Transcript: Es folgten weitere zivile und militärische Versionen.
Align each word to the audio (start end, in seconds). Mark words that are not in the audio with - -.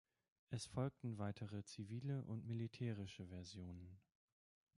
Es 0.49 0.65
folgten 0.65 1.19
weitere 1.19 1.63
zivile 1.63 2.23
und 2.23 2.43
militärische 2.47 3.27
Versionen. 3.27 3.99